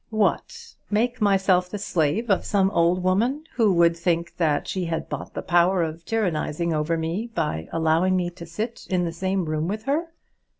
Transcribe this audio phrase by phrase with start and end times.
[0.09, 0.73] What!
[0.89, 5.35] make myself the slave of some old woman, who would think that she had bought
[5.35, 9.67] the power of tyrannising over me by allowing me to sit in the same room
[9.67, 10.07] with her?